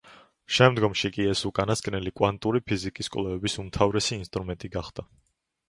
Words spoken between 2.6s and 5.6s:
ფიზიკის კვლევების უმთავრესი ინსტრუმენტი გახდა შემდგომში.